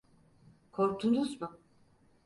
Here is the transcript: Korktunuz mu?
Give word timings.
Korktunuz 0.71 1.41
mu? 1.41 1.59